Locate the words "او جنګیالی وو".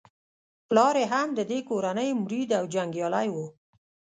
2.59-3.45